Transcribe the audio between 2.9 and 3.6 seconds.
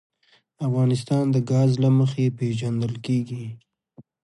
کېږي.